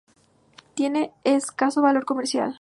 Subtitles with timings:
[0.73, 2.59] Tiene escaso valor comercial.